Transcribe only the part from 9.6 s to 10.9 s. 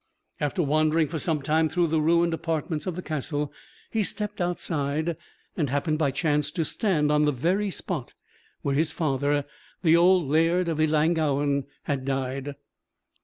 the old Laird of